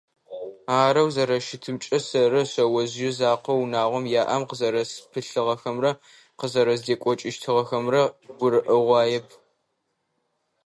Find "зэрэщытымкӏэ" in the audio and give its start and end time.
1.15-1.97